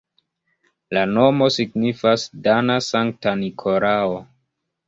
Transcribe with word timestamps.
La 0.97 1.03
nomo 1.17 1.49
signifas 1.57 2.25
dana-Sankta 2.49 3.37
Nikolao. 3.45 4.19